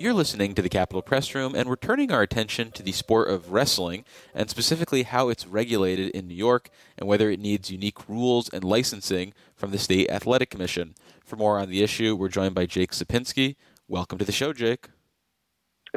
You're 0.00 0.14
listening 0.14 0.54
to 0.54 0.62
the 0.62 0.68
Capitol 0.68 1.02
Press 1.02 1.34
Room, 1.34 1.56
and 1.56 1.68
we're 1.68 1.74
turning 1.74 2.12
our 2.12 2.22
attention 2.22 2.70
to 2.70 2.84
the 2.84 2.92
sport 2.92 3.28
of 3.28 3.50
wrestling, 3.50 4.04
and 4.32 4.48
specifically 4.48 5.02
how 5.02 5.28
it's 5.28 5.44
regulated 5.44 6.10
in 6.10 6.28
New 6.28 6.36
York 6.36 6.70
and 6.96 7.08
whether 7.08 7.32
it 7.32 7.40
needs 7.40 7.72
unique 7.72 8.08
rules 8.08 8.48
and 8.48 8.62
licensing 8.62 9.34
from 9.56 9.72
the 9.72 9.78
State 9.78 10.08
Athletic 10.08 10.50
Commission. 10.50 10.94
For 11.24 11.34
more 11.34 11.58
on 11.58 11.68
the 11.68 11.82
issue, 11.82 12.14
we're 12.14 12.28
joined 12.28 12.54
by 12.54 12.64
Jake 12.64 12.92
Sapinski. 12.92 13.56
Welcome 13.88 14.18
to 14.18 14.24
the 14.24 14.30
show, 14.30 14.52
Jake. 14.52 14.86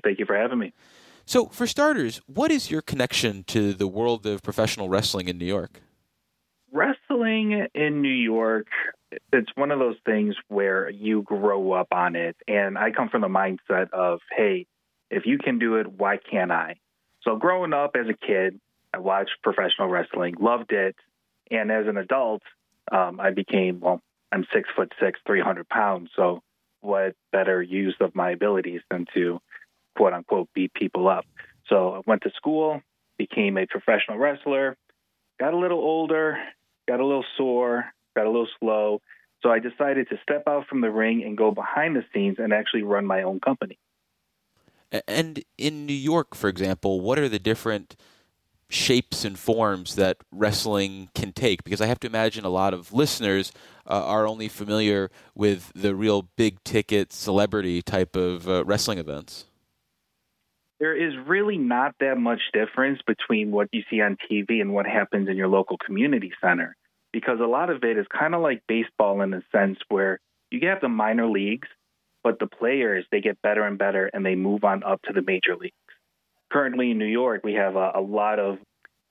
Thank 0.03 0.17
you 0.17 0.25
for 0.25 0.35
having 0.35 0.57
me. 0.57 0.73
So, 1.27 1.45
for 1.49 1.67
starters, 1.67 2.21
what 2.25 2.49
is 2.49 2.71
your 2.71 2.81
connection 2.81 3.43
to 3.49 3.71
the 3.71 3.87
world 3.87 4.25
of 4.25 4.41
professional 4.41 4.89
wrestling 4.89 5.27
in 5.27 5.37
New 5.37 5.45
York? 5.45 5.79
Wrestling 6.71 7.67
in 7.75 8.01
New 8.01 8.09
York 8.09 8.65
it's 9.33 9.49
one 9.55 9.71
of 9.71 9.79
those 9.79 9.97
things 10.05 10.35
where 10.47 10.89
you 10.89 11.21
grow 11.23 11.73
up 11.73 11.87
on 11.91 12.15
it. 12.15 12.35
And 12.47 12.77
I 12.77 12.91
come 12.91 13.09
from 13.09 13.21
the 13.21 13.27
mindset 13.27 13.91
of, 13.91 14.19
hey, 14.35 14.67
if 15.09 15.25
you 15.25 15.37
can 15.37 15.59
do 15.59 15.75
it, 15.75 15.91
why 15.91 16.17
can't 16.17 16.51
I? 16.51 16.75
So 17.23 17.35
growing 17.35 17.73
up 17.73 17.95
as 17.95 18.07
a 18.07 18.13
kid, 18.13 18.59
I 18.93 18.99
watched 18.99 19.31
professional 19.43 19.89
wrestling, 19.89 20.35
loved 20.39 20.71
it. 20.71 20.95
And 21.49 21.71
as 21.71 21.87
an 21.87 21.97
adult, 21.97 22.41
um, 22.91 23.19
I 23.19 23.31
became, 23.31 23.79
well, 23.79 24.01
I'm 24.31 24.45
six 24.53 24.69
foot 24.75 24.93
six, 24.99 25.19
300 25.25 25.67
pounds. 25.67 26.09
So 26.15 26.41
what 26.79 27.15
better 27.31 27.61
use 27.61 27.95
of 27.99 28.15
my 28.15 28.31
abilities 28.31 28.81
than 28.89 29.05
to 29.13 29.39
quote 29.95 30.13
unquote 30.13 30.49
beat 30.53 30.73
people 30.73 31.07
up? 31.07 31.25
So 31.67 31.95
I 31.95 32.01
went 32.05 32.23
to 32.23 32.31
school, 32.31 32.81
became 33.17 33.57
a 33.57 33.67
professional 33.67 34.17
wrestler, 34.17 34.77
got 35.39 35.53
a 35.53 35.57
little 35.57 35.79
older, 35.79 36.37
got 36.87 36.99
a 36.99 37.05
little 37.05 37.25
sore, 37.37 37.85
got 38.15 38.25
a 38.25 38.29
little 38.29 38.47
slow. 38.59 39.01
So 39.41 39.49
I 39.49 39.59
decided 39.59 40.09
to 40.09 40.17
step 40.21 40.43
out 40.47 40.67
from 40.67 40.81
the 40.81 40.91
ring 40.91 41.23
and 41.23 41.37
go 41.37 41.51
behind 41.51 41.95
the 41.95 42.03
scenes 42.13 42.37
and 42.39 42.53
actually 42.53 42.83
run 42.83 43.05
my 43.05 43.23
own 43.23 43.39
company. 43.39 43.79
And 45.07 45.43
in 45.57 45.85
New 45.85 45.93
York, 45.93 46.35
for 46.35 46.49
example, 46.49 47.01
what 47.01 47.17
are 47.17 47.29
the 47.29 47.39
different 47.39 47.95
shapes 48.69 49.25
and 49.25 49.37
forms 49.39 49.95
that 49.95 50.17
wrestling 50.31 51.09
can 51.15 51.31
take? 51.31 51.63
Because 51.63 51.81
I 51.81 51.87
have 51.87 51.99
to 52.01 52.07
imagine 52.07 52.45
a 52.45 52.49
lot 52.49 52.73
of 52.73 52.93
listeners 52.93 53.51
uh, 53.89 54.05
are 54.05 54.27
only 54.27 54.47
familiar 54.47 55.09
with 55.33 55.71
the 55.73 55.95
real 55.95 56.29
big 56.35 56.63
ticket 56.63 57.13
celebrity 57.13 57.81
type 57.81 58.15
of 58.15 58.47
uh, 58.47 58.63
wrestling 58.65 58.97
events. 58.97 59.45
There 60.79 60.95
is 60.95 61.13
really 61.27 61.57
not 61.57 61.95
that 61.99 62.17
much 62.17 62.41
difference 62.53 62.99
between 63.05 63.51
what 63.51 63.69
you 63.71 63.83
see 63.89 64.01
on 64.01 64.17
TV 64.29 64.61
and 64.61 64.73
what 64.73 64.87
happens 64.87 65.29
in 65.29 65.37
your 65.37 65.47
local 65.47 65.77
community 65.77 66.31
center 66.41 66.75
because 67.11 67.39
a 67.39 67.45
lot 67.45 67.69
of 67.69 67.83
it 67.83 67.97
is 67.97 68.05
kind 68.07 68.35
of 68.35 68.41
like 68.41 68.63
baseball 68.67 69.21
in 69.21 69.31
the 69.31 69.43
sense 69.51 69.77
where 69.89 70.19
you 70.49 70.67
have 70.67 70.81
the 70.81 70.89
minor 70.89 71.27
leagues, 71.27 71.67
but 72.23 72.39
the 72.39 72.47
players 72.47 73.05
they 73.11 73.21
get 73.21 73.41
better 73.41 73.63
and 73.63 73.77
better 73.77 74.09
and 74.13 74.25
they 74.25 74.35
move 74.35 74.63
on 74.63 74.83
up 74.83 75.01
to 75.03 75.13
the 75.13 75.21
major 75.21 75.55
leagues. 75.55 75.75
Currently 76.51 76.91
in 76.91 76.97
New 76.97 77.05
York, 77.05 77.41
we 77.43 77.53
have 77.53 77.75
a, 77.75 77.93
a 77.95 78.01
lot 78.01 78.39
of 78.39 78.57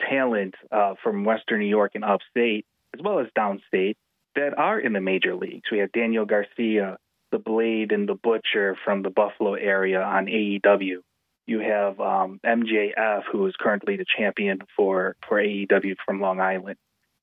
talent 0.08 0.54
uh, 0.70 0.94
from 1.02 1.24
Western 1.24 1.60
New 1.60 1.66
York 1.66 1.92
and 1.94 2.04
upstate, 2.04 2.66
as 2.94 3.00
well 3.02 3.18
as 3.18 3.26
downstate, 3.36 3.96
that 4.36 4.56
are 4.56 4.78
in 4.78 4.92
the 4.92 5.00
major 5.00 5.34
leagues. 5.34 5.70
We 5.70 5.78
have 5.78 5.92
Daniel 5.92 6.24
Garcia, 6.24 6.98
the 7.32 7.38
Blade 7.38 7.92
and 7.92 8.08
the 8.08 8.14
Butcher 8.14 8.76
from 8.84 9.02
the 9.02 9.10
Buffalo 9.10 9.54
area 9.54 10.02
on 10.02 10.26
AEW. 10.26 10.98
You 11.46 11.60
have 11.60 11.98
um, 11.98 12.40
MJF, 12.44 13.22
who 13.32 13.46
is 13.46 13.54
currently 13.58 13.96
the 13.96 14.04
champion 14.16 14.60
for, 14.76 15.16
for 15.26 15.42
AEW 15.42 15.96
from 16.04 16.20
Long 16.20 16.40
Island. 16.40 16.76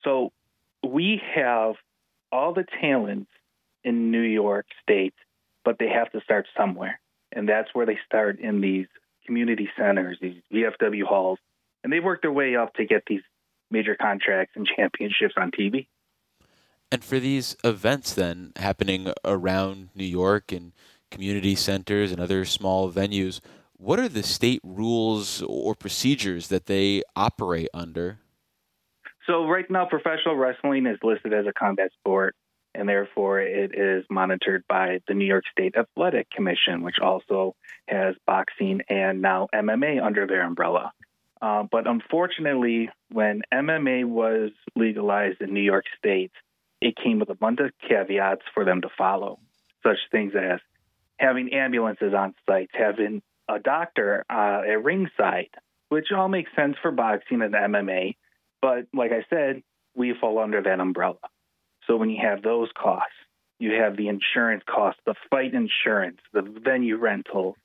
So 0.04 0.32
we 0.84 1.22
have 1.36 1.76
all 2.32 2.54
the 2.54 2.66
talent 2.82 3.28
in 3.84 4.12
New 4.12 4.22
York 4.22 4.66
State, 4.82 5.14
but 5.64 5.78
they 5.80 5.90
have 5.90 6.12
to 6.12 6.22
start 6.22 6.48
somewhere. 6.58 7.00
And 7.32 7.48
that's 7.48 7.70
where 7.74 7.86
they 7.86 8.00
start 8.06 8.40
in 8.40 8.62
these 8.62 8.88
community 9.26 9.70
centers, 9.78 10.18
these 10.22 10.42
VFW 10.54 11.04
halls. 11.04 11.40
And 11.84 11.92
they 11.92 12.00
work 12.00 12.22
their 12.22 12.32
way 12.32 12.56
up 12.56 12.74
to 12.76 12.86
get 12.86 13.04
these 13.08 13.22
major 13.70 13.96
contracts 13.96 14.54
and 14.56 14.66
championships 14.66 15.36
on 15.38 15.52
TV. 15.52 15.88
And 16.92 17.04
for 17.04 17.20
these 17.20 17.56
events 17.64 18.14
then 18.14 18.54
happening 18.56 19.12
around 19.26 19.90
New 19.94 20.06
York 20.06 20.52
and 20.52 20.72
community 21.12 21.56
centers 21.56 22.12
and 22.12 22.22
other 22.22 22.46
small 22.46 22.92
venues, 22.92 23.42
what 23.76 24.00
are 24.00 24.10
the 24.10 24.24
state 24.24 24.62
rules 24.64 25.44
or 25.44 25.76
procedures 25.76 26.48
that 26.48 26.66
they 26.66 27.04
operate 27.16 27.70
under? 27.74 28.20
So 29.28 29.46
right 29.46 29.70
now, 29.70 29.86
professional 29.86 30.36
wrestling 30.36 30.86
is 30.86 30.98
listed 31.04 31.34
as 31.34 31.46
a 31.46 31.54
combat 31.54 31.92
sport, 32.00 32.34
and 32.74 32.88
therefore 32.88 33.42
it 33.42 33.72
is 33.78 34.06
monitored 34.10 34.64
by 34.70 35.00
the 35.08 35.14
New 35.14 35.26
York 35.26 35.44
State 35.52 35.76
Athletic 35.76 36.30
Commission, 36.30 36.82
which 36.82 37.00
also 37.02 37.54
has 37.90 38.16
boxing 38.26 38.82
and 38.90 39.22
now 39.22 39.50
MMA 39.54 40.02
under 40.02 40.26
their 40.28 40.44
umbrella. 40.44 40.94
Uh, 41.42 41.64
but 41.70 41.88
unfortunately, 41.88 42.90
when 43.12 43.42
MMA 43.54 44.06
was 44.06 44.52
legalized 44.76 45.42
in 45.42 45.54
New 45.54 45.62
York 45.62 45.86
State, 45.98 46.32
it 46.82 46.96
came 46.96 47.20
with 47.20 47.30
a 47.30 47.36
bunch 47.36 47.60
of 47.60 47.72
caveats 47.88 48.44
for 48.54 48.64
them 48.64 48.82
to 48.82 48.90
follow, 48.98 49.40
such 49.84 49.98
things 50.10 50.34
as 50.36 50.60
having 51.20 51.54
ambulances 51.54 52.14
on 52.14 52.34
site, 52.46 52.70
having 52.74 53.22
a 53.50 53.60
doctor 53.60 54.24
uh, 54.30 54.62
at 54.62 54.84
ringside, 54.84 55.50
which 55.90 56.08
all 56.16 56.30
makes 56.30 56.52
sense 56.56 56.78
for 56.82 56.92
boxing 56.92 57.42
and 57.42 57.54
MMA 57.54 58.16
but 58.68 58.86
like 58.94 59.12
I 59.14 59.24
said, 59.30 59.64
we 59.96 60.14
fall 60.20 60.40
under 60.40 60.62
that 60.62 60.82
umbrella. 60.82 61.16
So 61.86 61.96
when 61.96 62.10
you 62.10 62.20
have 62.22 62.44
those 62.44 62.68
costs, 62.78 63.16
you 63.60 63.72
have 63.82 63.96
the 63.96 64.10
insurance 64.10 64.62
costs, 64.70 65.00
the 65.06 65.16
fight 65.30 65.54
insurance, 65.54 66.18
the 66.34 66.42
venue 66.42 66.98
rental. 66.98 67.56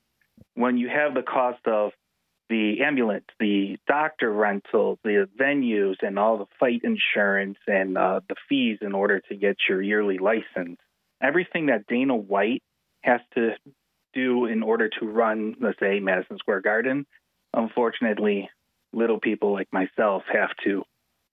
When 0.55 0.79
you 0.79 0.89
have 0.89 1.15
the 1.15 1.23
cost 1.23 1.67
of 1.67 1.91
the 2.49 2.83
ambulance, 2.85 3.25
the 3.41 3.79
doctor 3.89 4.31
rental, 4.31 5.01
the 5.03 5.29
venues, 5.37 5.97
and 6.03 6.21
all 6.21 6.39
the 6.39 6.47
fight 6.61 6.83
insurance 6.85 7.59
and 7.67 7.99
uh, 7.99 8.21
the 8.29 8.37
fees 8.49 8.79
in 8.81 8.93
order 8.93 9.21
to 9.29 9.35
get 9.35 9.57
your 9.69 9.83
yearly 9.83 10.19
license, 10.19 10.79
everything 11.21 11.67
that 11.67 11.89
Dana 11.89 12.15
White 12.15 12.63
has 13.01 13.21
to 13.35 13.57
do 14.15 14.47
in 14.47 14.63
order 14.63 14.89
to 15.01 15.07
run, 15.07 15.57
let's 15.61 15.81
say, 15.81 15.99
Madison 15.99 16.39
Square 16.39 16.61
Garden, 16.61 17.07
unfortunately, 17.53 18.49
little 18.93 19.19
people 19.19 19.53
like 19.53 19.69
myself 19.73 20.23
have 20.33 20.51
to 20.65 20.85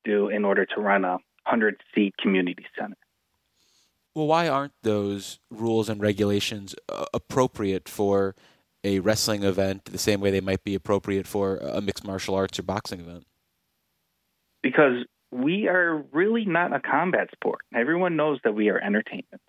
do 0.09 0.29
in 0.29 0.45
order 0.45 0.65
to 0.65 0.81
run 0.81 1.05
a 1.05 1.17
100 1.45 1.81
seat 1.93 2.15
community 2.17 2.65
center. 2.77 2.95
Well, 4.15 4.27
why 4.27 4.47
aren't 4.47 4.73
those 4.83 5.39
rules 5.49 5.89
and 5.89 6.01
regulations 6.01 6.75
uh, 6.89 7.05
appropriate 7.13 7.87
for 7.87 8.35
a 8.83 8.99
wrestling 8.99 9.43
event 9.43 9.85
the 9.85 9.97
same 9.97 10.19
way 10.19 10.31
they 10.31 10.41
might 10.41 10.63
be 10.63 10.75
appropriate 10.75 11.27
for 11.27 11.57
a 11.57 11.81
mixed 11.81 12.05
martial 12.05 12.35
arts 12.35 12.57
or 12.59 12.63
boxing 12.63 12.99
event? 12.99 13.25
Because 14.63 15.05
we 15.31 15.67
are 15.67 16.03
really 16.11 16.45
not 16.45 16.73
a 16.73 16.79
combat 16.79 17.29
sport. 17.31 17.61
Everyone 17.73 18.15
knows 18.15 18.39
that 18.43 18.55
we 18.55 18.69
are 18.69 18.79
entertainment. 18.79 19.41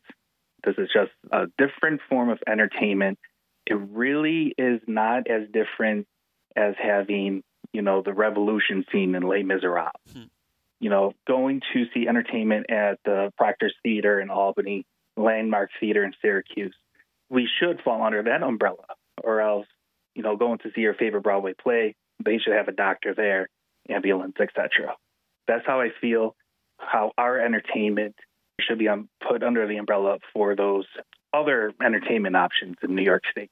This 0.65 0.75
is 0.77 0.89
just 0.93 1.11
a 1.33 1.47
different 1.57 2.01
form 2.09 2.29
of 2.29 2.39
entertainment. 2.47 3.19
It 3.67 3.75
really 3.75 4.55
is 4.59 4.81
not 4.87 5.27
as 5.29 5.49
different 5.53 6.07
as 6.55 6.75
having 6.79 7.43
you 7.73 7.83
know, 7.83 8.03
the 8.03 8.13
revolution 8.13 8.85
scene 8.91 9.15
in 9.15 9.23
Les 9.23 9.43
Miserables. 9.43 9.91
Hmm. 10.13 10.23
You 10.81 10.91
know, 10.91 11.13
going 11.27 11.61
to 11.75 11.85
see 11.93 12.09
entertainment 12.09 12.71
at 12.71 12.99
the 13.05 13.33
Proctor's 13.37 13.75
Theater 13.83 14.21
in 14.21 14.31
Albany, 14.31 14.85
Landmark 15.17 15.71
Theater 15.79 16.05
in 16.05 16.13
Syracuse. 16.23 16.75
We 17.29 17.49
should 17.61 17.81
fall 17.85 18.03
under 18.03 18.23
that 18.23 18.43
umbrella, 18.43 18.85
or 19.23 19.41
else, 19.41 19.67
you 20.15 20.23
know, 20.23 20.37
going 20.37 20.59
to 20.59 20.71
see 20.75 20.81
your 20.81 20.95
favorite 20.95 21.23
Broadway 21.23 21.53
play, 21.61 21.95
they 22.25 22.39
should 22.39 22.55
have 22.55 22.69
a 22.69 22.73
doctor 22.73 23.15
there, 23.15 23.49
ambulance, 23.89 24.37
etc. 24.41 24.97
That's 25.47 25.67
how 25.67 25.81
I 25.81 25.91
feel. 26.01 26.35
How 26.79 27.13
our 27.19 27.39
entertainment 27.39 28.15
should 28.61 28.79
be 28.79 28.89
um, 28.89 29.09
put 29.27 29.43
under 29.43 29.67
the 29.67 29.77
umbrella 29.77 30.19
for 30.33 30.57
those 30.57 30.87
other 31.33 31.73
entertainment 31.85 32.37
options 32.37 32.77
in 32.83 32.95
New 32.95 33.03
York 33.03 33.23
State 33.31 33.51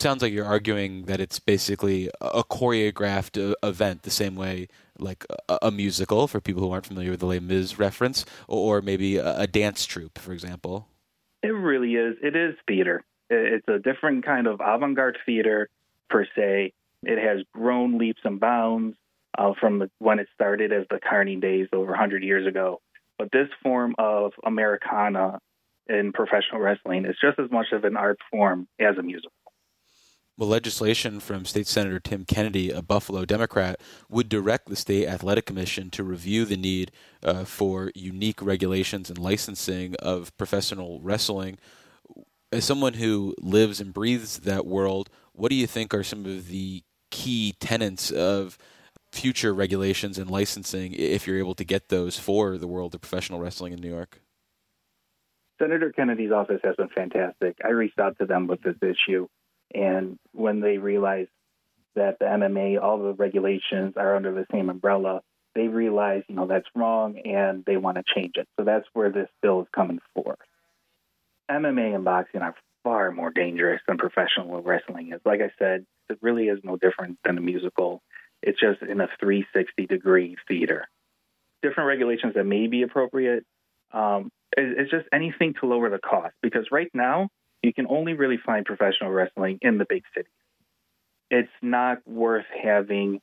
sounds 0.00 0.22
like 0.22 0.32
you're 0.32 0.46
arguing 0.46 1.04
that 1.04 1.20
it's 1.20 1.38
basically 1.38 2.10
a 2.20 2.42
choreographed 2.44 3.38
uh, 3.38 3.54
event, 3.66 4.02
the 4.02 4.10
same 4.10 4.36
way 4.36 4.68
like 4.98 5.24
a, 5.48 5.58
a, 5.62 5.70
musical 5.70 6.28
for 6.28 6.40
people 6.40 6.62
who 6.62 6.70
aren't 6.70 6.86
familiar 6.86 7.10
with 7.10 7.20
the 7.20 7.26
Les 7.26 7.40
Mis 7.40 7.78
reference, 7.78 8.24
or 8.48 8.82
maybe 8.82 9.16
a, 9.16 9.40
a, 9.40 9.46
dance 9.46 9.86
troupe, 9.86 10.18
for 10.18 10.32
example. 10.32 10.86
It 11.42 11.48
really 11.48 11.94
is. 11.94 12.16
It 12.22 12.36
is 12.36 12.54
theater. 12.66 13.02
It's 13.30 13.66
a 13.68 13.78
different 13.78 14.26
kind 14.26 14.46
of 14.46 14.60
avant-garde 14.60 15.18
theater 15.24 15.68
per 16.10 16.26
se. 16.36 16.72
It 17.02 17.18
has 17.18 17.44
grown 17.54 17.96
leaps 17.96 18.20
and 18.24 18.38
bounds 18.38 18.96
uh, 19.38 19.52
from 19.58 19.88
when 19.98 20.18
it 20.18 20.28
started 20.34 20.72
as 20.72 20.84
the 20.90 20.98
Carney 20.98 21.36
days 21.36 21.68
over 21.72 21.90
100 21.92 22.22
years 22.22 22.46
ago. 22.46 22.80
But 23.18 23.30
this 23.32 23.48
form 23.62 23.94
of 23.98 24.32
Americana 24.44 25.38
in 25.88 26.12
professional 26.12 26.60
wrestling 26.60 27.04
is 27.04 27.16
just 27.20 27.38
as 27.38 27.50
much 27.50 27.66
of 27.72 27.84
an 27.84 27.96
art 27.96 28.18
form 28.30 28.66
as 28.78 28.96
a 28.98 29.02
musical. 29.02 29.32
Well, 30.40 30.48
legislation 30.48 31.20
from 31.20 31.44
State 31.44 31.66
Senator 31.66 32.00
Tim 32.00 32.24
Kennedy, 32.24 32.70
a 32.70 32.80
Buffalo 32.80 33.26
Democrat, 33.26 33.78
would 34.08 34.30
direct 34.30 34.70
the 34.70 34.74
State 34.74 35.06
Athletic 35.06 35.44
Commission 35.44 35.90
to 35.90 36.02
review 36.02 36.46
the 36.46 36.56
need 36.56 36.92
uh, 37.22 37.44
for 37.44 37.92
unique 37.94 38.40
regulations 38.40 39.10
and 39.10 39.18
licensing 39.18 39.96
of 39.96 40.34
professional 40.38 40.98
wrestling. 41.02 41.58
As 42.50 42.64
someone 42.64 42.94
who 42.94 43.34
lives 43.38 43.82
and 43.82 43.92
breathes 43.92 44.38
that 44.38 44.64
world, 44.64 45.10
what 45.34 45.50
do 45.50 45.56
you 45.56 45.66
think 45.66 45.92
are 45.92 46.02
some 46.02 46.24
of 46.24 46.48
the 46.48 46.84
key 47.10 47.54
tenets 47.60 48.10
of 48.10 48.56
future 49.12 49.52
regulations 49.52 50.16
and 50.16 50.30
licensing 50.30 50.94
if 50.94 51.26
you're 51.26 51.38
able 51.38 51.54
to 51.54 51.64
get 51.64 51.90
those 51.90 52.18
for 52.18 52.56
the 52.56 52.66
world 52.66 52.94
of 52.94 53.02
professional 53.02 53.40
wrestling 53.40 53.74
in 53.74 53.80
New 53.80 53.90
York? 53.90 54.22
Senator 55.60 55.92
Kennedy's 55.92 56.32
office 56.32 56.62
has 56.64 56.76
been 56.76 56.88
fantastic. 56.88 57.58
I 57.62 57.72
reached 57.72 57.98
out 57.98 58.16
to 58.20 58.24
them 58.24 58.46
with 58.46 58.62
this 58.62 58.76
issue, 58.80 59.28
and 59.74 60.18
when 60.32 60.60
they 60.60 60.78
realized 60.78 61.30
that 61.96 62.18
the 62.18 62.24
MMA, 62.24 62.80
all 62.80 62.98
the 62.98 63.14
regulations 63.14 63.94
are 63.96 64.16
under 64.16 64.32
the 64.32 64.46
same 64.52 64.70
umbrella, 64.70 65.22
they 65.54 65.68
realize, 65.68 66.22
you 66.28 66.36
know, 66.36 66.46
that's 66.46 66.68
wrong 66.74 67.18
and 67.24 67.64
they 67.64 67.76
want 67.76 67.96
to 67.96 68.04
change 68.14 68.32
it. 68.36 68.48
So 68.56 68.64
that's 68.64 68.86
where 68.92 69.10
this 69.10 69.28
bill 69.42 69.62
is 69.62 69.68
coming 69.74 69.98
for. 70.14 70.36
MMA 71.50 71.94
and 71.94 72.04
boxing 72.04 72.42
are 72.42 72.54
far 72.84 73.10
more 73.10 73.30
dangerous 73.30 73.80
than 73.86 73.98
professional 73.98 74.62
wrestling 74.62 75.12
is. 75.12 75.20
Like 75.24 75.40
I 75.40 75.50
said, 75.58 75.84
it 76.08 76.18
really 76.22 76.48
is 76.48 76.60
no 76.62 76.76
different 76.76 77.18
than 77.24 77.36
a 77.36 77.40
musical. 77.40 78.02
It's 78.42 78.58
just 78.58 78.82
in 78.82 79.00
a 79.00 79.08
360 79.18 79.86
degree 79.86 80.36
theater. 80.48 80.88
Different 81.62 81.88
regulations 81.88 82.34
that 82.34 82.44
may 82.44 82.68
be 82.68 82.82
appropriate. 82.82 83.44
Um, 83.92 84.30
it's 84.56 84.90
just 84.90 85.06
anything 85.12 85.54
to 85.60 85.66
lower 85.66 85.90
the 85.90 85.98
cost 85.98 86.34
because 86.42 86.66
right 86.70 86.90
now 86.94 87.28
you 87.62 87.72
can 87.72 87.86
Olean 87.86 88.16
really 88.16 88.38
find 88.38 88.64
professional 88.64 89.10
wrestling 89.10 89.58
in 89.62 89.78
the 89.78 89.86
big 89.88 90.02
cities. 90.14 90.30
It's 91.30 91.52
not 91.62 92.06
worth 92.06 92.46
having 92.62 93.20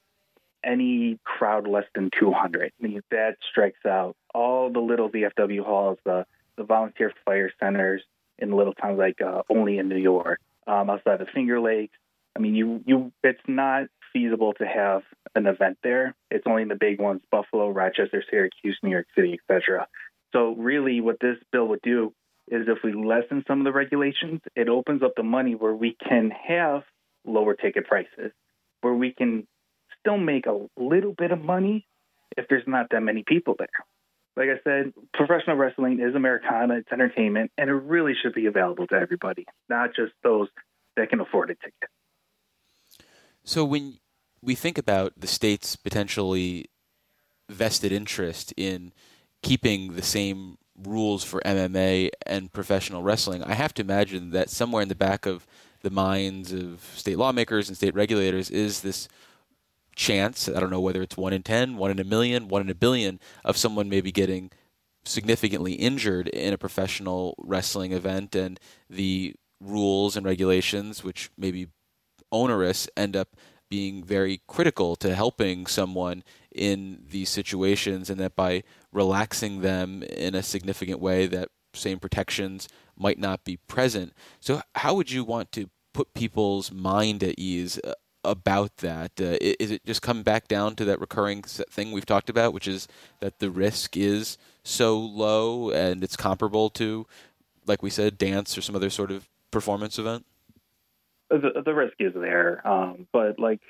any 0.63 1.19
crowd 1.23 1.67
less 1.67 1.85
than 1.93 2.09
200. 2.19 2.71
I 2.79 2.83
mean, 2.85 3.01
That 3.11 3.37
strikes 3.49 3.85
out 3.85 4.15
all 4.33 4.71
the 4.71 4.79
little 4.79 5.09
VFW 5.09 5.63
halls, 5.63 5.97
the, 6.05 6.25
the 6.57 6.63
volunteer 6.63 7.11
fire 7.25 7.51
centers 7.59 8.03
in 8.37 8.51
little 8.51 8.73
towns 8.73 8.97
like 8.97 9.21
uh, 9.21 9.41
only 9.49 9.77
in 9.77 9.89
New 9.89 9.97
York, 9.97 10.39
um, 10.67 10.89
outside 10.89 11.19
the 11.19 11.25
Finger 11.25 11.59
Lakes. 11.59 11.97
I 12.35 12.39
mean, 12.39 12.55
you, 12.55 12.83
you, 12.85 13.11
it's 13.23 13.41
not 13.47 13.87
feasible 14.13 14.53
to 14.53 14.65
have 14.65 15.03
an 15.35 15.47
event 15.47 15.79
there. 15.83 16.15
It's 16.29 16.45
only 16.45 16.61
in 16.61 16.67
the 16.67 16.75
big 16.75 16.99
ones: 17.01 17.21
Buffalo, 17.31 17.69
Rochester, 17.69 18.23
Syracuse, 18.29 18.77
New 18.83 18.91
York 18.91 19.07
City, 19.15 19.39
etc. 19.41 19.87
So, 20.33 20.53
really, 20.55 21.01
what 21.01 21.19
this 21.19 21.37
bill 21.51 21.67
would 21.69 21.81
do 21.81 22.13
is, 22.47 22.67
if 22.67 22.79
we 22.83 22.93
lessen 22.93 23.43
some 23.47 23.59
of 23.59 23.65
the 23.65 23.71
regulations, 23.71 24.41
it 24.55 24.69
opens 24.69 25.03
up 25.03 25.13
the 25.15 25.23
money 25.23 25.55
where 25.55 25.73
we 25.73 25.95
can 26.07 26.31
have 26.31 26.83
lower 27.25 27.55
ticket 27.55 27.85
prices, 27.87 28.31
where 28.81 28.93
we 28.93 29.13
can 29.13 29.47
still 29.99 30.17
make 30.17 30.45
a 30.45 30.67
little 30.77 31.13
bit 31.13 31.31
of 31.31 31.41
money 31.41 31.85
if 32.37 32.47
there's 32.49 32.67
not 32.67 32.87
that 32.91 33.01
many 33.01 33.23
people 33.25 33.55
there. 33.57 33.67
Like 34.35 34.49
I 34.49 34.61
said, 34.63 34.93
professional 35.13 35.55
wrestling 35.55 35.99
is 35.99 36.15
Americana, 36.15 36.75
it's 36.75 36.91
entertainment, 36.91 37.51
and 37.57 37.69
it 37.69 37.73
really 37.73 38.13
should 38.21 38.33
be 38.33 38.45
available 38.45 38.85
to 38.87 38.95
everybody, 38.95 39.45
not 39.67 39.95
just 39.95 40.13
those 40.23 40.47
that 40.95 41.09
can 41.09 41.19
afford 41.19 41.49
a 41.49 41.55
ticket. 41.55 41.89
So 43.43 43.65
when 43.65 43.97
we 44.41 44.53
think 44.55 44.77
about 44.77 45.13
the 45.17 45.27
state's 45.27 45.75
potentially 45.75 46.69
vested 47.49 47.91
interest 47.91 48.53
in 48.55 48.93
keeping 49.41 49.93
the 49.93 50.03
same 50.03 50.57
rules 50.83 51.23
for 51.23 51.41
MMA 51.41 52.09
and 52.25 52.51
professional 52.51 53.03
wrestling, 53.03 53.43
I 53.43 53.53
have 53.53 53.73
to 53.75 53.81
imagine 53.81 54.31
that 54.31 54.49
somewhere 54.49 54.81
in 54.81 54.89
the 54.89 54.95
back 54.95 55.25
of 55.25 55.47
the 55.81 55.89
minds 55.89 56.53
of 56.53 56.83
state 56.95 57.17
lawmakers 57.17 57.67
and 57.67 57.77
state 57.77 57.95
regulators 57.95 58.49
is 58.49 58.81
this 58.81 59.07
chance. 59.95 60.47
I 60.47 60.59
don't 60.59 60.69
know 60.69 60.81
whether 60.81 61.01
it's 61.01 61.17
one 61.17 61.33
in 61.33 61.43
ten, 61.43 61.77
one 61.77 61.91
in 61.91 61.99
a 61.99 62.03
million, 62.03 62.47
one 62.47 62.61
in 62.61 62.69
a 62.69 62.75
billion 62.75 63.19
of 63.43 63.57
someone 63.57 63.89
maybe 63.89 64.11
getting 64.11 64.51
significantly 65.03 65.73
injured 65.73 66.27
in 66.27 66.53
a 66.53 66.57
professional 66.57 67.35
wrestling 67.39 67.91
event 67.93 68.35
and 68.35 68.59
the 68.89 69.35
rules 69.59 70.15
and 70.15 70.25
regulations, 70.25 71.03
which 71.03 71.31
may 71.37 71.51
be 71.51 71.67
onerous, 72.31 72.87
end 72.95 73.15
up 73.15 73.29
being 73.69 74.03
very 74.03 74.41
critical 74.47 74.95
to 74.95 75.15
helping 75.15 75.65
someone 75.65 76.23
in 76.53 77.03
these 77.09 77.29
situations, 77.29 78.09
and 78.09 78.19
that 78.19 78.35
by 78.35 78.63
relaxing 78.97 79.61
them 79.61 80.01
in 80.03 80.33
a 80.33 80.41
significant 80.41 80.99
way, 80.99 81.27
that 81.27 81.49
same 81.73 81.99
protections 81.99 82.67
might 82.97 83.19
not 83.19 83.43
be 83.43 83.57
present. 83.67 84.11
So, 84.41 84.61
how 84.75 84.95
would 84.95 85.11
you 85.11 85.23
want 85.23 85.51
to 85.53 85.69
put 85.93 86.13
people's 86.15 86.71
mind 86.71 87.23
at 87.23 87.35
ease 87.37 87.79
uh, 87.83 87.93
about 88.23 88.77
that? 88.77 89.11
Uh, 89.21 89.37
is 89.39 89.69
it 89.69 89.85
just 89.85 90.01
come 90.01 90.23
back 90.23 90.47
down 90.47 90.75
to 90.77 90.85
that 90.85 90.99
recurring 90.99 91.43
thing 91.43 91.91
we've 91.91 92.07
talked 92.07 92.29
about, 92.29 92.53
which 92.53 92.67
is 92.67 92.87
that 93.19 93.37
the 93.37 93.51
risk 93.51 93.95
is 93.95 94.37
so 94.63 94.97
low 94.99 95.69
and 95.69 96.03
it's 96.03 96.17
comparable 96.17 96.71
to, 96.71 97.05
like 97.67 97.83
we 97.83 97.91
said, 97.91 98.17
dance 98.17 98.57
or 98.57 98.61
some 98.61 98.75
other 98.75 98.89
sort 98.89 99.11
of 99.11 99.29
performance 99.51 99.99
event? 99.99 100.25
The, 101.29 101.61
the 101.63 101.73
risk 101.73 101.95
is 101.99 102.13
there, 102.15 102.65
um, 102.67 103.05
but 103.13 103.37
like 103.37 103.61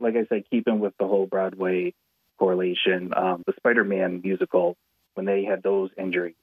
like 0.00 0.16
I 0.16 0.26
said, 0.28 0.44
keeping 0.50 0.80
with 0.80 0.94
the 0.98 1.06
whole 1.06 1.26
Broadway 1.26 1.94
correlation, 2.38 3.12
um, 3.16 3.42
the 3.46 3.52
Spider-Man 3.56 4.20
musical, 4.24 4.76
when 5.14 5.26
they 5.26 5.44
had 5.44 5.62
those 5.62 5.90
injuries, 5.98 6.34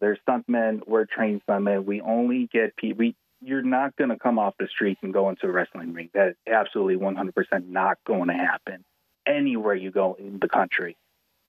their 0.00 0.18
stuntmen 0.26 0.86
were 0.86 1.06
trained 1.06 1.42
stuntmen. 1.46 1.84
We 1.84 2.00
only 2.00 2.48
get 2.52 2.74
we 2.96 3.14
you're 3.42 3.62
not 3.62 3.94
going 3.96 4.10
to 4.10 4.18
come 4.18 4.38
off 4.38 4.54
the 4.58 4.66
street 4.66 4.98
and 5.02 5.12
go 5.12 5.28
into 5.28 5.46
a 5.46 5.52
wrestling 5.52 5.92
ring. 5.92 6.10
That 6.14 6.28
is 6.28 6.36
absolutely 6.46 6.96
100% 6.96 7.68
not 7.68 7.98
going 8.06 8.28
to 8.28 8.34
happen 8.34 8.84
anywhere 9.26 9.74
you 9.74 9.90
go 9.90 10.16
in 10.18 10.38
the 10.40 10.48
country. 10.48 10.96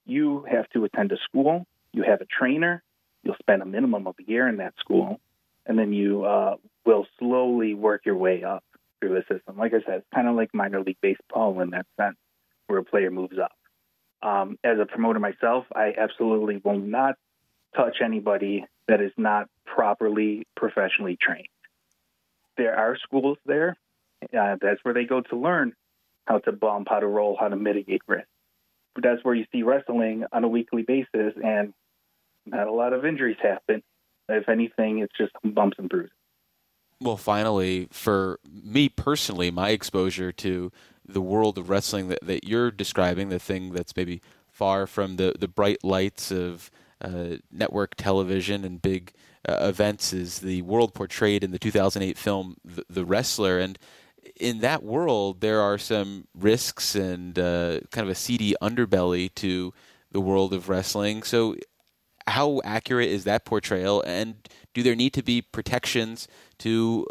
You 0.06 0.46
have 0.50 0.70
to 0.72 0.84
attend 0.86 1.12
a 1.12 1.18
school, 1.18 1.66
you 1.94 2.04
have 2.04 2.22
a 2.22 2.26
trainer, 2.26 2.84
you'll 3.24 3.36
spend 3.40 3.62
a 3.62 3.66
minimum 3.66 4.08
of 4.08 4.16
a 4.20 4.30
year 4.30 4.48
in 4.48 4.58
that 4.58 4.74
school, 4.80 5.20
and 5.66 5.78
then 5.78 5.92
you 5.94 6.24
uh, 6.24 6.56
will 6.86 7.06
slowly 7.20 7.74
work 7.74 8.06
your 8.06 8.16
way 8.16 8.44
up 8.44 8.64
through 9.00 9.16
the 9.16 9.22
system. 9.34 9.58
Like 9.58 9.74
I 9.74 9.82
said, 9.86 10.00
it's 10.00 10.08
kind 10.14 10.28
of 10.28 10.36
like 10.36 10.54
minor 10.54 10.82
league 10.82 10.98
baseball 11.02 11.60
in 11.62 11.72
that 11.72 11.86
sense, 12.00 12.18
where 12.68 12.80
a 12.80 12.84
player 12.84 13.12
moves 13.12 13.38
up. 13.38 13.57
Um, 14.22 14.58
as 14.64 14.80
a 14.80 14.86
promoter 14.86 15.20
myself, 15.20 15.66
I 15.76 15.94
absolutely 15.98 16.62
will 16.64 16.80
not 16.80 17.16
touch 17.76 17.98
anybody 18.04 18.66
that 18.88 19.02
is 19.02 19.12
not 19.18 19.48
properly 19.66 20.48
professionally 20.56 21.18
trained 21.22 21.48
there 22.58 22.76
are 22.76 22.98
schools 22.98 23.38
there. 23.46 23.78
Uh, 24.24 24.58
that's 24.60 24.84
where 24.84 24.94
they 24.94 25.06
go 25.06 25.22
to 25.22 25.36
learn 25.38 25.74
how 26.26 26.40
to 26.40 26.52
bump, 26.52 26.88
how 26.90 27.00
to 27.00 27.08
roll, 27.08 27.38
how 27.40 27.48
to 27.48 27.56
mitigate 27.56 28.02
risk. 28.08 28.28
But 28.96 29.04
that's 29.04 29.24
where 29.24 29.36
you 29.36 29.46
see 29.52 29.64
wrestling 29.64 30.26
on 30.32 30.44
a 30.44 30.48
weekly 30.48 30.82
basis, 30.82 31.34
and 31.42 31.74
not 32.46 32.68
a 32.68 32.72
lot 32.72 32.94
of 32.94 33.06
injuries 33.06 33.38
happen. 33.42 33.84
If 34.28 34.50
anything, 34.50 35.00
it's 35.00 35.14
just 35.18 35.32
bumps 35.44 35.78
and 35.80 35.88
bruises. 35.88 36.12
Well, 37.00 37.16
finally, 37.16 37.88
for 37.92 38.40
me 38.52 38.90
personally, 38.90 39.52
my 39.52 39.70
exposure 39.70 40.32
to 40.32 40.72
the 41.08 41.22
world 41.22 41.58
of 41.58 41.70
wrestling 41.70 42.10
that, 42.10 42.20
that 42.22 42.44
you're 42.44 42.72
describing, 42.72 43.30
the 43.30 43.40
thing 43.40 43.72
that's 43.72 43.96
maybe 43.96 44.22
far 44.52 44.88
from 44.88 45.16
the, 45.18 45.34
the 45.40 45.48
bright 45.48 45.84
lights 45.84 46.32
of 46.32 46.72
uh, 47.02 47.36
network 47.52 47.96
television 47.96 48.66
and 48.66 48.82
big 48.82 49.14
uh, 49.48 49.58
events 49.62 50.14
is 50.14 50.40
the 50.40 50.62
world 50.64 50.94
portrayed 50.94 51.44
in 51.44 51.52
the 51.52 51.60
2008 51.60 52.18
film 52.18 52.58
The, 52.66 53.06
Wrestler. 53.06 53.60
And 53.60 53.78
in 54.40 54.60
that 54.60 54.84
world, 54.84 55.42
there 55.42 55.62
are 55.62 55.78
some 55.78 56.28
risks 56.36 56.96
and 56.96 57.38
uh, 57.38 57.82
kind 57.92 58.06
of 58.06 58.10
a 58.10 58.16
seedy 58.16 58.56
underbelly 58.62 59.34
to 59.36 59.74
the 60.12 60.22
world 60.22 60.54
of 60.54 60.70
wrestling. 60.70 61.24
So, 61.24 61.56
how 62.26 62.60
accurate 62.66 63.08
is 63.10 63.24
that 63.24 63.46
portrayal? 63.46 64.02
And 64.02 64.36
do 64.74 64.84
there 64.84 64.96
need 64.96 65.14
to 65.14 65.24
be 65.24 65.42
protections 65.42 66.28
to 66.60 67.08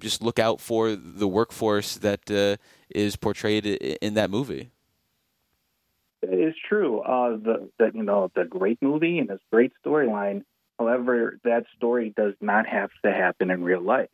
just 0.00 0.22
look 0.22 0.38
out 0.38 0.60
for 0.60 0.96
the 0.96 1.28
workforce 1.28 1.96
that 1.98 2.30
uh, 2.30 2.56
is 2.88 3.16
portrayed 3.16 3.66
in 3.66 4.14
that 4.14 4.30
movie? 4.30 4.70
It's 6.22 6.58
true. 6.68 7.00
Uh, 7.00 7.36
the, 7.36 7.90
you 7.94 8.02
know 8.02 8.30
the 8.34 8.44
great 8.44 8.78
movie 8.82 9.18
and 9.18 9.28
this 9.28 9.40
great 9.50 9.72
storyline 9.84 10.42
However, 10.80 11.38
that 11.44 11.66
story 11.76 12.14
does 12.16 12.32
not 12.40 12.66
have 12.66 12.88
to 13.04 13.12
happen 13.12 13.50
in 13.50 13.62
real 13.62 13.82
life. 13.82 14.08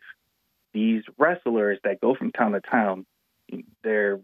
These 0.75 1.05
wrestlers 1.16 1.78
that 1.85 2.00
go 2.00 2.16
from 2.16 2.33
town 2.33 2.52
to 2.52 2.61
town, 2.61 3.07
they're 3.85 4.19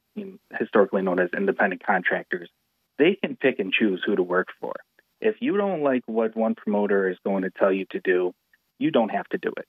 historically 0.59 1.03
known 1.03 1.21
as 1.21 1.31
independent 1.37 1.87
contractors. 1.87 2.51
They 2.99 3.15
can 3.15 3.37
pick 3.37 3.61
and 3.61 3.73
choose 3.73 4.03
who 4.05 4.17
to 4.17 4.25
work 4.25 4.49
for. 4.61 4.73
If 5.21 5.37
you 5.39 5.57
don't 5.57 5.85
like 5.85 6.03
what 6.07 6.35
one 6.37 6.57
promoter 6.57 7.09
is 7.09 7.17
going 7.25 7.45
to 7.45 7.51
tell 7.51 7.73
you 7.73 7.87
to 7.91 8.01
do, 8.01 8.35
you 8.81 8.91
don't 8.91 9.11
have 9.11 9.29
to 9.29 9.39
do 9.39 9.53
it. 9.57 9.69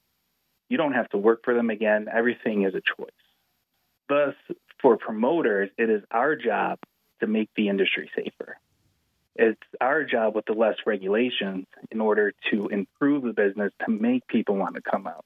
You 0.74 0.78
don't 0.78 0.94
have 0.94 1.10
to 1.10 1.18
work 1.18 1.42
for 1.46 1.54
them 1.54 1.70
again. 1.70 2.08
Everything 2.12 2.64
is 2.64 2.74
a 2.74 2.82
choice. 2.82 3.12
Thus, 4.10 4.34
for 4.82 4.98
promoters, 4.98 5.70
it 5.78 5.90
is 5.90 6.02
our 6.12 6.36
job 6.36 6.80
to 7.20 7.28
make 7.28 7.50
the 7.56 7.70
industry 7.70 8.10
safer 8.16 8.58
it's 9.36 9.62
our 9.82 10.04
job 10.04 10.36
with 10.36 10.46
the 10.46 10.54
less 10.54 10.76
regulations 10.86 11.66
in 11.92 12.00
order 12.00 12.34
to 12.52 12.68
improve 12.68 13.24
the 13.24 13.34
business 13.34 13.72
to 13.86 13.92
make 13.92 14.28
people 14.28 14.56
want 14.56 14.76
to 14.76 14.82
come 14.82 15.08
out 15.08 15.26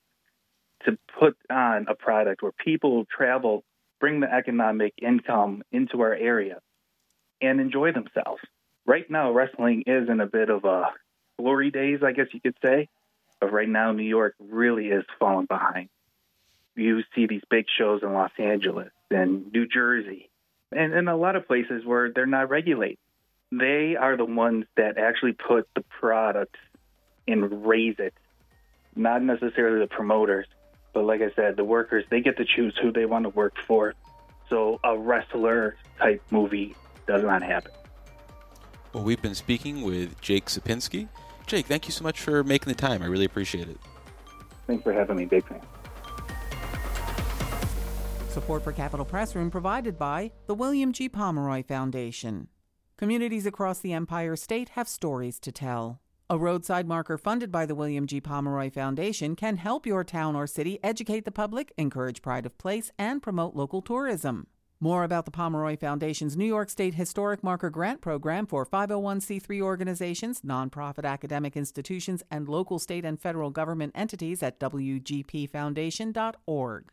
to 0.86 0.98
put 1.20 1.36
on 1.50 1.88
a 1.90 1.96
product 1.96 2.42
where 2.42 2.54
people 2.64 3.06
travel 3.06 3.64
bring 4.00 4.20
the 4.20 4.32
economic 4.32 4.94
income 5.02 5.64
into 5.72 6.02
our 6.02 6.14
area 6.14 6.60
and 7.42 7.60
enjoy 7.60 7.92
themselves 7.92 8.42
right 8.86 9.10
now 9.10 9.32
wrestling 9.32 9.84
is 9.88 10.08
in 10.10 10.22
a 10.22 10.28
bit 10.28 10.50
of 10.50 10.64
a 10.64 10.86
glory 11.40 11.72
days 11.72 12.00
i 12.06 12.12
guess 12.12 12.28
you 12.32 12.40
could 12.40 12.56
say 12.64 12.88
But 13.40 13.52
right 13.52 13.70
now, 13.70 13.92
New 13.92 14.04
York 14.04 14.36
really 14.40 14.88
is 14.88 15.04
falling 15.20 15.46
behind. 15.46 15.90
You 16.76 17.02
see 17.16 17.28
these 17.28 17.42
big 17.50 17.66
shows 17.78 18.02
in 18.04 18.14
Los 18.14 18.32
Angeles 18.38 18.90
and 19.10 19.52
New 19.52 19.68
Jersey 19.68 20.30
and 20.72 20.94
in 20.94 21.08
a 21.08 21.16
lot 21.16 21.36
of 21.36 21.48
places 21.48 21.86
where 21.86 22.12
they're 22.12 22.26
not 22.26 22.50
regulated. 22.50 22.98
They 23.52 23.96
are 23.96 24.18
the 24.18 24.26
ones 24.26 24.66
that 24.76 24.98
actually 24.98 25.34
put 25.34 25.68
the 25.76 25.82
product 25.82 26.56
and 27.28 27.66
raise 27.66 27.96
it, 28.00 28.14
not 28.96 29.22
necessarily 29.22 29.80
the 29.80 29.88
promoters. 29.88 30.48
But 30.94 31.06
like 31.06 31.22
I 31.22 31.32
said, 31.36 31.56
the 31.56 31.64
workers, 31.64 32.06
they 32.10 32.22
get 32.22 32.38
to 32.38 32.46
choose 32.46 32.78
who 32.82 32.92
they 32.92 33.06
want 33.06 33.24
to 33.24 33.30
work 33.30 33.56
for. 33.66 33.94
So 34.50 34.80
a 34.84 34.98
wrestler 34.98 35.78
type 36.00 36.22
movie 36.32 36.76
does 37.06 37.24
not 37.24 37.42
happen. 37.42 37.72
Well, 38.94 39.04
we've 39.04 39.22
been 39.22 39.36
speaking 39.36 39.84
with 39.84 40.20
Jake 40.22 40.46
Sapinski. 40.46 41.08
Jake, 41.48 41.66
thank 41.66 41.88
you 41.88 41.92
so 41.92 42.04
much 42.04 42.20
for 42.20 42.44
making 42.44 42.72
the 42.72 42.78
time. 42.78 43.02
I 43.02 43.06
really 43.06 43.26
appreciate 43.26 43.70
it. 43.70 43.78
Thanks 44.68 44.84
for 44.84 44.92
having 44.92 45.16
me, 45.16 45.26
big 45.26 45.48
fan. 45.48 45.62
Support 48.30 48.64
for 48.64 48.74
Capitol 48.74 49.06
Press 49.06 49.34
Room 49.34 49.50
provided 49.50 49.98
by 49.98 50.32
the 50.46 50.54
William 50.54 50.92
G. 50.92 51.10
Pomeroy 51.10 51.64
Foundation. 51.64 52.50
Communities 52.98 53.46
across 53.46 53.80
the 53.80 53.94
Empire 53.94 54.36
State 54.36 54.70
have 54.70 54.88
stories 54.88 55.40
to 55.40 55.52
tell. 55.52 56.02
A 56.30 56.38
roadside 56.38 56.88
marker 56.88 57.18
funded 57.18 57.52
by 57.52 57.66
the 57.66 57.74
William 57.76 58.06
G. 58.06 58.20
Pomeroy 58.20 58.70
Foundation 58.70 59.36
can 59.36 59.56
help 59.56 59.86
your 59.86 60.04
town 60.04 60.36
or 60.36 60.46
city 60.46 60.78
educate 60.84 61.24
the 61.24 61.32
public, 61.32 61.72
encourage 61.78 62.22
pride 62.22 62.46
of 62.46 62.58
place, 62.58 62.92
and 63.00 63.24
promote 63.24 63.56
local 63.56 63.82
tourism. 63.82 64.48
More 64.80 65.04
about 65.04 65.26
the 65.26 65.32
Pomeroy 65.32 65.76
Foundation's 65.76 66.38
New 66.38 66.46
York 66.46 66.70
State 66.70 66.94
Historic 66.94 67.44
Marker 67.44 67.72
Grant 67.72 68.00
Program 68.00 68.46
for 68.46 68.64
501c3 68.64 69.60
organizations, 69.60 70.42
nonprofit 70.42 71.04
academic 71.04 71.58
institutions, 71.58 72.22
and 72.30 72.48
local, 72.48 72.78
state, 72.78 73.04
and 73.04 73.20
federal 73.20 73.50
government 73.50 73.94
entities 73.96 74.44
at 74.44 74.60
WGPFoundation.org. 74.60 76.92